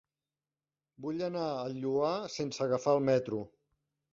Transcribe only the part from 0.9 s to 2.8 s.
Vull anar al Lloar sense